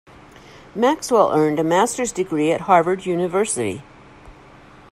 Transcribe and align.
Maxwell 0.73 1.31
earned 1.31 1.59
a 1.59 1.63
master's 1.63 2.11
degree 2.11 2.51
at 2.51 2.61
Harvard 2.61 3.05
University. 3.05 3.83